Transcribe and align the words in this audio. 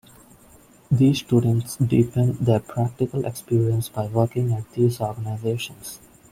These 0.89 1.19
students 1.19 1.75
deepen 1.75 2.33
their 2.43 2.59
practical 2.59 3.23
experience 3.27 3.87
by 3.87 4.07
working 4.07 4.51
at 4.51 4.67
these 4.71 4.99
organizations. 4.99 5.99